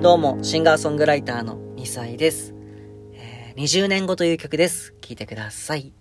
[0.00, 2.54] どうも、シンガーソングライターの2歳です。
[3.12, 4.94] えー20年後という曲です。
[5.02, 5.80] 聴いてください。
[5.80, 5.92] い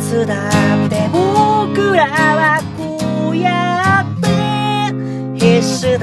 [0.00, 6.00] つだって僕らはこうやって必死で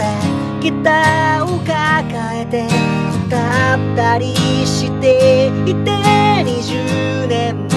[0.62, 2.66] ギターを抱えて
[3.28, 3.36] 歌
[3.76, 4.34] ったり
[4.66, 5.92] していて
[6.46, 7.73] 20年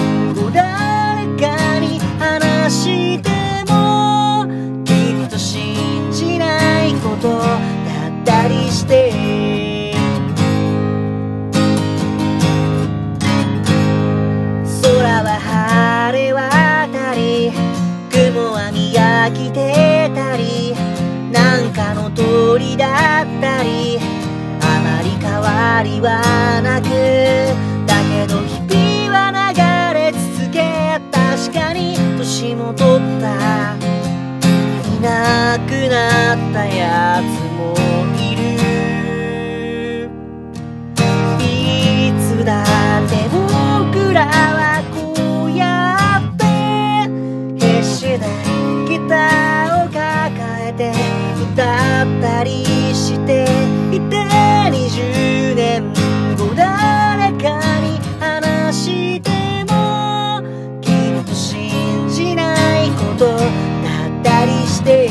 [64.87, 65.09] て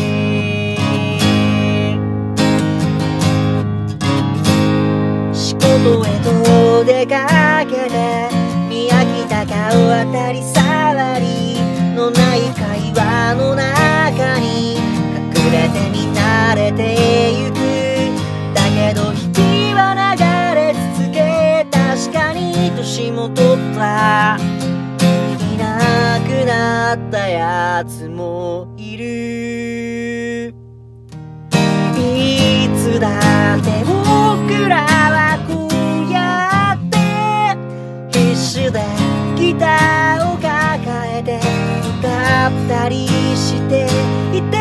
[5.35, 8.29] 仕事へと出かけて
[8.71, 9.71] 見飽きた顔
[10.07, 11.61] 当たり障り
[11.95, 14.81] のない会話の中に隠
[15.53, 17.55] れて見慣れてゆく
[18.55, 20.21] だけど日々は流
[20.55, 29.66] れ続け確かに年も取ったいなくなったやつもいる
[32.97, 33.57] つだ。
[33.57, 38.81] って僕らはこうやって必死で
[39.37, 41.39] ギターを抱えて
[41.99, 43.87] 歌ったりして
[44.37, 44.57] いて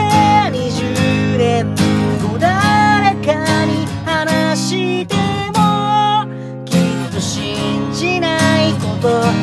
[0.51, 1.75] 20年
[2.21, 5.15] 後誰かに話して
[5.55, 6.25] も
[6.65, 6.79] きっ
[7.13, 9.33] と信じないことだっ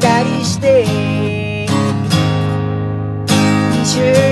[0.00, 0.86] たりして。
[3.82, 4.29] 20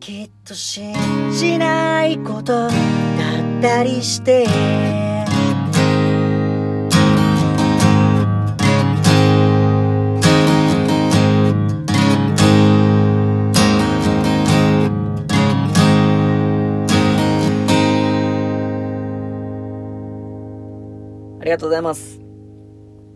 [0.00, 0.94] きっと信
[1.30, 2.70] じないことだっ
[3.60, 4.46] たりして
[21.40, 22.20] ありがとうございます。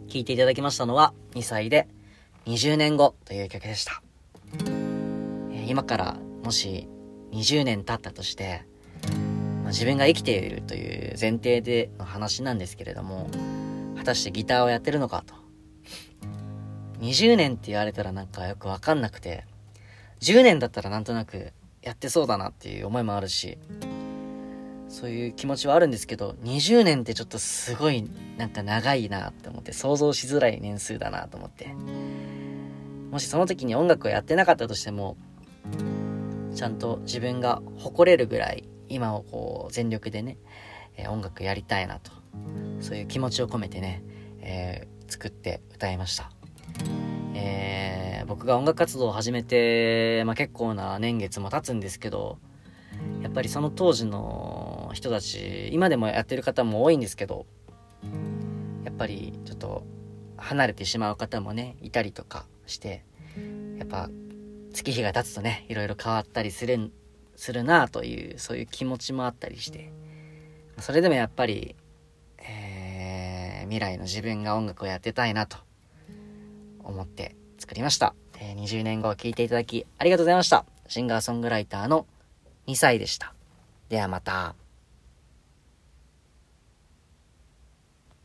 [0.08, 1.88] 聴いていただきましたのは2歳で
[2.46, 4.02] 20年後という曲でした。
[5.66, 6.86] 今からもし
[7.32, 8.62] 20年経ったとして、
[9.62, 13.28] まあ自分が生きているという前提での話なんですけれども、
[13.96, 15.34] 果たしてギターをやってるのかと。
[17.00, 19.44] 20年って言われたらなんかよくわかんなくて、
[20.20, 23.58] 10年だったらなんとなくやってそうだなっていう思いもあるし、
[24.88, 31.68] そういう気持ちはあるんですけど、20年ってちょっとすごいなんか長いなって思って、想像しづらい年数だなと思って。
[33.10, 35.16] もしその時に音楽をやってなかったとしても、
[36.54, 40.38] ちゃんと自分が誇れるぐらい、今をこう全力でね、
[40.96, 42.10] えー音楽やりたいなと。
[42.80, 44.02] そういう気持ちを込めてね、
[44.40, 46.30] えー作って歌いました。
[47.34, 52.38] えー僕が音楽活動を始めて、まあ、結構な年月も経つんですけど、
[53.22, 57.46] やっぱりその当時の人たち今でもやってる方も多いんですけど
[58.84, 59.84] やっぱりちょっと
[60.36, 63.04] 離れてしまう方もねいたりとかして
[63.78, 64.08] やっぱ
[64.74, 66.92] 月日が経つとねいろいろ変わったりする
[67.36, 69.90] するなというそういう気持ちもあったりして
[70.78, 71.74] それでもやっぱり、
[72.38, 75.56] えー未来の自分が音楽をやってたいなと
[76.84, 82.06] 思って作りました、えー20年後を聴いていただきありがとうございましたシンガーソングライターの
[82.66, 83.34] 2歳でした。
[83.88, 84.63] ではまた。